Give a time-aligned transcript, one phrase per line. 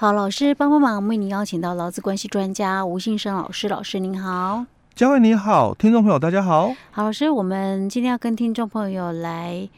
[0.00, 6.74] 好，老师帮帮忙，为您邀请到劳资关系专家吴信生老师，老师您好，嘉惠你好，听众朋友大家好。
[6.90, 9.68] 好，老师，我们今天要跟听众朋友来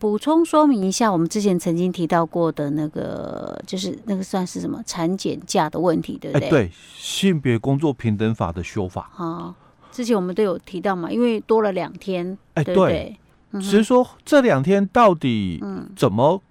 [0.00, 6.48] 补充说明一下，我们之前曾经提到过的那个，就是那个算是什么产检假的问题，对不对？
[6.48, 9.08] 哎，对，性别工作平等法的修法。
[9.12, 9.54] 好，
[9.92, 13.16] 之前我们都有提到嘛，因为多了两天，哎，对不对？
[13.52, 15.62] 对只是说这两天到底
[15.94, 16.42] 怎么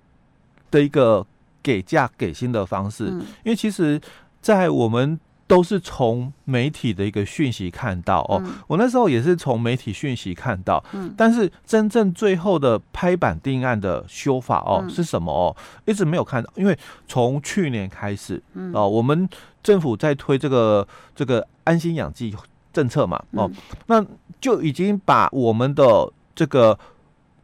[0.71, 1.27] 的一个。
[1.61, 3.05] 给价给薪的方式，
[3.43, 3.99] 因为其实，
[4.41, 11.13] 在我们都是从媒体的一个讯息看到哦，我那时候也是从媒体讯息看到，嗯。
[11.17, 18.41] 但是真正最后的拍板定案的修法哦是什么哦，一直没有看到，因为从去年开始
[18.73, 19.27] 哦，我们
[19.61, 22.33] 政府在推这个这个安心养继
[22.71, 23.51] 政策嘛哦，
[23.87, 24.01] 那
[24.39, 26.79] 就已经把我们的这个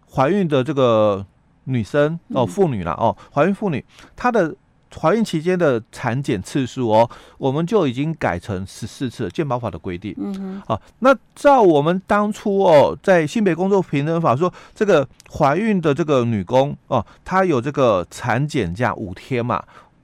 [0.10, 1.26] 怀孕的这个。
[1.68, 3.84] 女生哦，妇女了哦，怀孕妇女
[4.16, 4.56] 她的
[4.98, 10.16] 怀孕期间的产检次数哦，我们就已经改成十四次，健保法的规定。
[10.18, 10.34] 嗯
[10.66, 19.62] 哼，啊，那照我们当初哦，在性别工作平等法说，这个怀孕的这个女工哦，她有这个产检假五天嘛，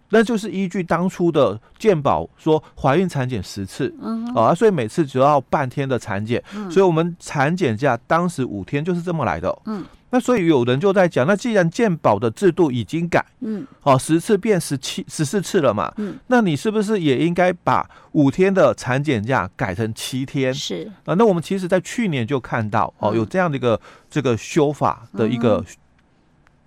[0.10, 9.58] 那就是依据当初的健保说怀孕产检十次，嗯，啊，所以每次只要半天的产检，所以我们产检假当时五天就是这么来的。
[9.66, 9.86] 嗯。
[10.14, 20.54] 那所以有人就在讲，那既然鉴保的制度已经改，嗯，哦，十次变十七、十四次了嘛，嗯，那你是不是也应该把五天的产检假改成七天？
[20.54, 20.88] 是。
[21.06, 25.66] 啊，那我们其实在去年就看到哦，有这样的一个这个修法的一个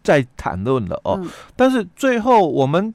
[0.02, 1.24] 在谈论了哦，
[1.54, 2.92] 但是最后我们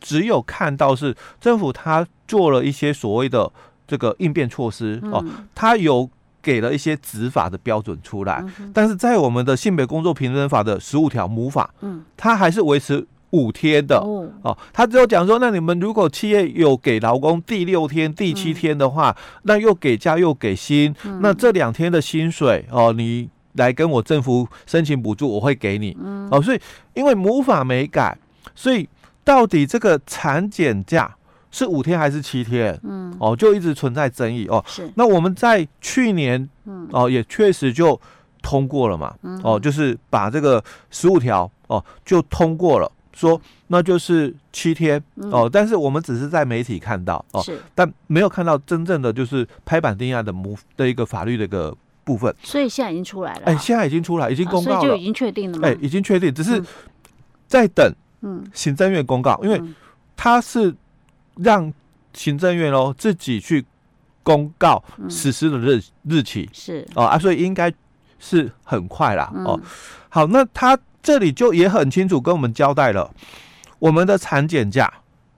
[0.00, 3.50] 只有看到是政府他做了一些所谓的
[3.88, 6.10] 这个应变措施哦，他有。
[6.44, 14.56] 给了一些执法的标准出来，但是在我们的性别工作平等法的十五条母法，嗯，它还是维持五天的哦。
[14.72, 25.96] 他只有讲说，那你们如果企业有给劳工第六天、第七天的话，那又给假又给薪，那这两天的薪水哦，你来跟我政府申请补助，我会给你。
[26.30, 26.60] 哦，所以
[26.92, 28.16] 因为母法没改，
[28.54, 28.86] 所以
[29.24, 31.16] 到底这个产检假。
[31.54, 32.76] 是五天还是七天？
[32.82, 34.62] 嗯，哦，就一直存在争议哦。
[34.66, 37.98] 是，那我们在去年，嗯，哦，也确实就
[38.42, 39.14] 通过了嘛。
[39.22, 45.00] 嗯，哦，就是把这个十五条，哦，就通过了，说那就是七天，
[45.30, 51.72] 哦，但是我们只是在媒体看到，哦，是，但没有看到真正的就是拍板定案的模的一个法律的一个
[52.02, 52.34] 部分。
[52.42, 53.42] 所以现在已经出来了。
[53.44, 55.68] 哎，现在已经出来，已经公告了，所以就已经确定了吗？
[55.68, 56.60] 哎，已经确定，只是
[57.46, 59.62] 在等，嗯，行政院公告，因为
[60.16, 60.74] 它是。
[61.36, 61.72] 让
[62.12, 63.64] 行政院哦自己去
[64.22, 66.48] 公告实施的日日期。
[66.52, 66.86] 是。
[66.94, 67.72] 哦啊，所以应该
[68.18, 69.60] 是很快啦哦。
[70.08, 73.10] 好，那他这里就也很清楚跟我们交代了，
[73.78, 74.90] 我们的产检假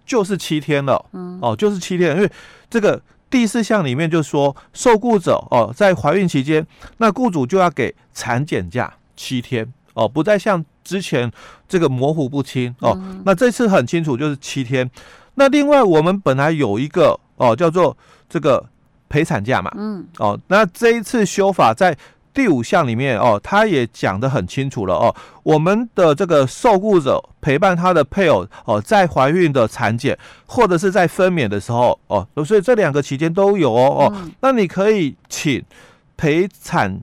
[0.05, 1.39] 就是七天了，嗯。
[1.41, 2.31] 哦，就是七天，因为
[2.71, 6.65] 这个第四项里面就说，受雇者哦在怀孕期间，
[6.99, 11.33] 那雇主就要给产检假七天哦，不再像之前
[11.67, 12.97] 这个模糊不清哦。
[13.25, 14.89] 那这次很清楚，就是七天。
[15.36, 17.97] 那另外，我们本来有一个哦，叫做
[18.28, 18.64] 这个
[19.08, 21.97] 陪产假嘛，嗯，哦，那这一次修法在
[22.34, 35.62] 第五项里面哦，他也讲得很清楚了哦，我们的这个受雇者陪伴他的配偶哦，在怀孕的产检或者是在分娩的时候哦，所以这两个期间都有哦哦，那你可以请
[36.16, 37.00] 陪产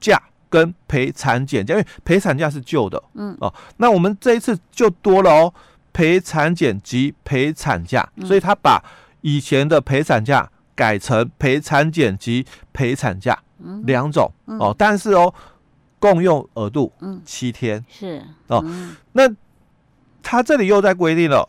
[0.00, 5.52] 假跟陪产检假，因为陪产假是旧的，嗯，哦，那我们这一次就多了哦。
[5.98, 8.80] 陪产检及陪产假，所以他把
[9.20, 13.36] 以前的陪产假改成陪产检及陪产假
[13.82, 15.34] 两种哦，但是哦，
[15.98, 16.92] 共用额度
[17.24, 18.64] 七天是哦，
[19.10, 19.28] 那
[20.22, 21.48] 他这里又在规定了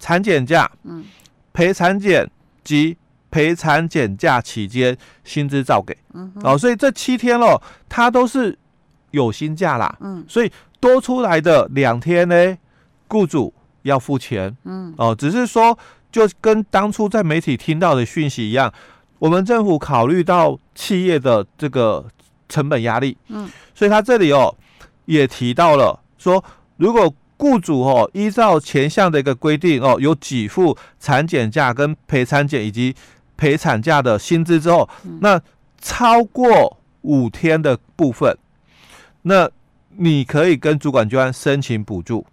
[0.00, 0.68] 产检假，
[1.52, 2.28] 陪产检
[2.64, 2.96] 及
[3.30, 5.96] 陪产检假期间薪资照给。
[6.42, 8.58] 哦，所以这七天喽，他都是
[9.12, 10.50] 有薪假啦，所以
[10.80, 12.58] 多出来的两天呢，
[13.06, 13.54] 雇主。
[13.82, 15.78] 要付钱，嗯，哦，只是说
[16.12, 18.72] 就跟当初在媒体听到的讯息一样，
[19.18, 22.04] 我们政府考虑到企业的这个
[22.48, 24.54] 成本压力，嗯，所以他这里哦
[25.06, 26.42] 也提到了说，
[26.76, 32.94] 如果雇主哦依照前项的一个规定哦，有给付产检假跟陪产检以及
[33.36, 34.88] 陪产假的薪资之后，
[35.20, 35.40] 那
[35.80, 38.36] 超过五天的部分，
[39.22, 39.48] 那
[39.96, 42.26] 你可以跟主管机关申请补助。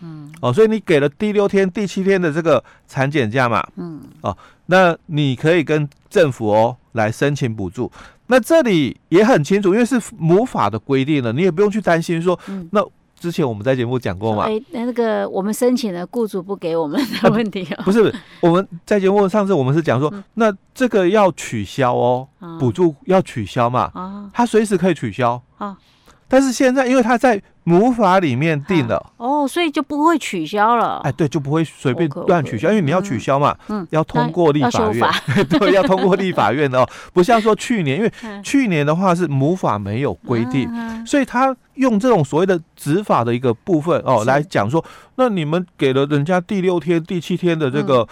[0.00, 7.90] 嗯，哦，所以你给了第六天、第七天的这个产检假嘛，嗯，哦，那你可以跟政府哦来申请补助。
[8.28, 12.84] 那这里也很清楚，因为是母法的规定了，你也不用去担心说，嗯、那
[13.18, 14.44] 之前我们在节目讲过嘛？
[14.44, 17.82] 哎，那个我们申请了，雇主不给我们的问题哦。
[17.86, 22.28] 不是，我们在节目上次我们是讲说，那这个要取消哦，
[22.58, 23.90] 补助要取消嘛？
[23.94, 25.78] 啊，他随时可以取消啊。
[26.28, 29.12] 但是现在，因为他在母法里面定了。
[29.16, 31.00] 哦，所以就不会取消了。
[31.04, 35.08] 哎，对，就不会随便乱取消，因为你要取消嘛，嗯，要通过立法院，
[35.48, 36.88] 对，要通过立法院的哦。
[37.12, 38.12] 不像说去年，因为
[38.42, 40.68] 去年的话是母法没有规定，
[41.06, 44.84] 所以他用这种所谓的执法的一个部分哦来讲说，
[45.16, 48.06] 那你们给了人家第六天、第七天的这个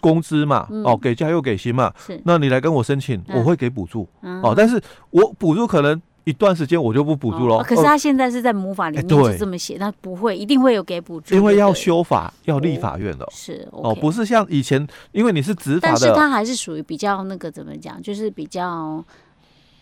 [0.00, 1.92] 工资嘛，哦，给加又给薪嘛，
[2.24, 4.08] 那你来跟我申请，我会给补助。
[4.42, 4.78] 哦，但是
[5.10, 6.00] 我补助可能。
[6.28, 7.62] 一段时间我就不补助了。
[7.62, 11.34] 可是他现在是在魔法里面就这么写，那不会，一定会有给补助。
[11.34, 13.26] 因为要修法，要立法院的。
[13.32, 15.94] 是哦，不是像以前，因为你是执法的。
[15.94, 19.02] 但是他还是属于比较那个怎么讲，就是比较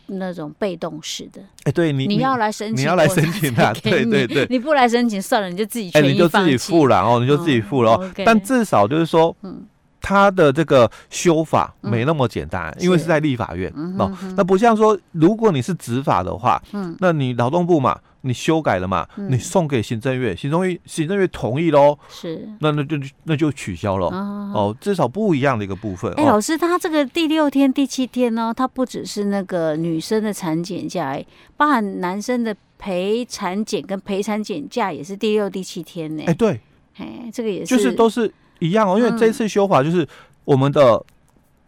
[0.06, 1.42] 那种被动式的。
[1.64, 4.46] 哎，对你你要来申请，你要来申请的， 对对对。
[4.48, 7.98] 你不来申请算了，你就自己哎你就自己付了哦，你就自己付了。
[8.24, 9.66] 但至少就是说，嗯。
[10.06, 13.68] 他的这个修法没那么简单，因为是在立法院
[13.98, 14.16] 哦。
[14.36, 24.72] 那不像说，如果你是执法的话，嗯，那你劳动部嘛，你修改了嘛，你送给行政院，行政院行政院同意喽，是，那那就那就取消了哦。
[24.80, 26.12] 至少不一样的一个部分。
[26.12, 31.26] 哎，老师，他这个第六天、第七天呢，他不只是那个女生的产检假，哎，
[31.56, 36.22] 包含男生的陪产检跟陪产检假也是第六、第七天呢。
[36.28, 36.60] 哎，对，
[36.96, 38.32] 哎，这个也是，就是都是。
[38.58, 40.06] 一样哦，因为这次修法就是
[40.44, 41.02] 我们的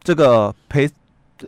[0.02, 0.88] 这个陪，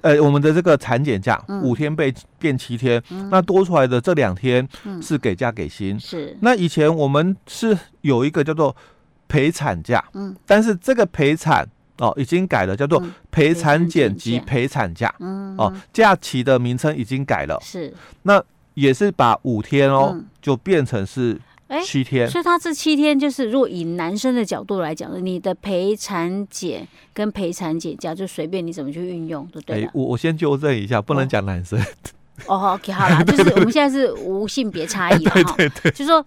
[0.02, 4.68] 呃，我们的这个产检假五天被变七天，那多出来的这两天
[5.02, 5.98] 是给假给薪。
[5.98, 8.74] 是，那以前我们是有一个叫做
[9.28, 11.66] 陪产假，嗯，但是这个陪产
[11.98, 17.58] 哦已经改了，叫做陪产检及陪产假，嗯，哦，假期的名称已经改了。
[17.62, 18.42] 是，那
[18.74, 21.40] 也是把五天哦就变成是。
[21.70, 29.88] 哎，七天，所以他这七天就是，如果以男生的角度来讲，你的陪产检跟陪产检假就随便你怎么去运用，对不对？
[29.94, 31.80] 我我先纠正一下，不能讲男生。
[32.46, 36.24] 哦，OK，好 了，就是我们现在是无性别差异了哈，对对对，就是说，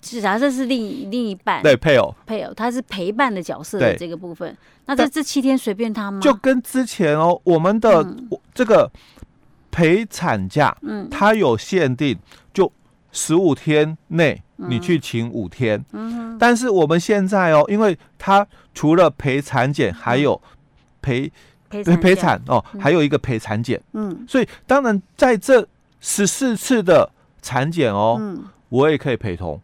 [0.00, 4.56] 假设是另另一半，对配偶，配偶他是陪伴的角色的这个部分，
[4.86, 6.18] 那这这七天随便他吗？
[6.20, 8.04] 就跟之前哦，我们的
[8.52, 8.90] 这个
[9.70, 12.18] 陪产假，嗯，它有限定，
[12.52, 12.72] 就
[13.12, 14.42] 十五天内。
[14.62, 20.38] 你去请五天，嗯，但是我们现在哦，因为他除了陪产检，还有
[21.00, 21.32] 陪
[21.70, 25.66] 陪陪产哦，还有一个陪产检，嗯，所以当然在这
[25.98, 27.10] 十四次的
[27.40, 29.58] 产检哦，嗯，我也可以陪同，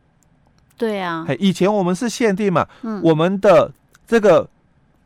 [0.79, 3.71] 对啊，以前我们是限定嘛，嗯，我们的
[4.07, 4.49] 这个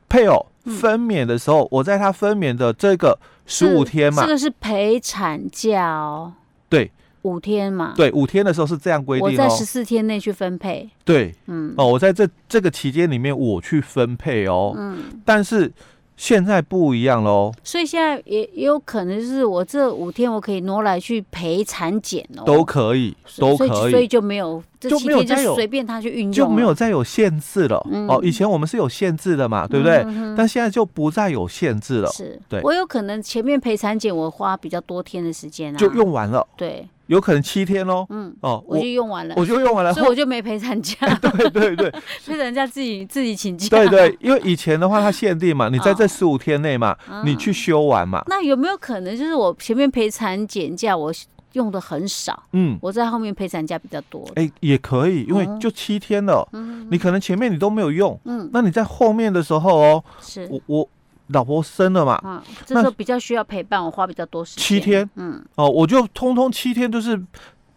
[0.08, 6.34] 配偶分娩的时候，我在他分娩的这个十五天嘛，这个是陪产假哦，
[6.68, 6.92] 对。
[7.22, 9.30] 五天嘛，对，五天的时候是这样规定哦。
[9.30, 10.88] 我在十四天内去分配。
[11.04, 15.70] 对，嗯，哦，我在这这个期间里面我去分配哦，嗯，但是
[16.16, 17.52] 现在不一样喽。
[17.62, 27.76] 所以现在也也有可能就是我这五天我可以挪来去陪产检哦，都可以，都可以，所以就没有这七天就随便他去运用，就没有再有限制了。
[28.08, 30.02] 哦，以前我们是有限制的嘛，对不对？
[30.36, 32.10] 但现在就不再有限制了。
[32.10, 36.46] 是，对，我有可能前面陪产检我花比较多天的时间啊，就用完了。
[36.56, 36.88] 对。
[37.06, 40.94] 有可能七天喽，嗯，哦，我就用完了，我就用完了，所以我就没陪产假。
[41.20, 43.68] 对对对，所以人家自己自己请假。
[43.68, 48.22] 对对，因为以前的话，它限定嘛，你在这十五天内嘛，你去休完嘛。
[48.28, 51.12] 那有没有可能就是我前面陪产检假我
[51.52, 54.26] 用的很少，嗯，我在后面陪产假比较多？
[54.36, 60.48] 哎，也可以，因为就七天了，嗯，你可能前面你都没有用，嗯，那你在后面的时候哦，是。
[60.50, 60.88] 我我。
[61.32, 62.14] 老婆生了嘛？
[62.24, 64.64] 啊，这时候比较需要陪伴，我花比较多时间。
[64.64, 67.22] 七天，嗯，哦，我就通通七天都是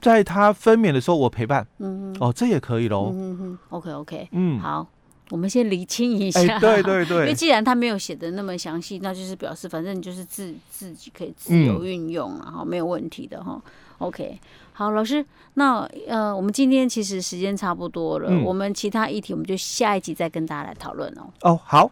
[0.02, 3.12] 在他分娩的时候我陪伴，嗯，哦，这也可以喽。
[3.14, 4.88] 嗯嗯，OK OK，嗯，好，
[5.34, 13.60] 我们先厘清一下，对对对，因为既然他没有写的那么详细，那就是表示反正就是自自己可以自由运用，然后没有问题的哈。
[13.98, 14.40] OK，
[14.74, 15.26] 好，老师，
[15.56, 21.26] 那呃，我们今天其实时间差不多了，我们其他议题我们就下一集再跟大家来讨论哦。
[21.42, 21.90] 哦，好。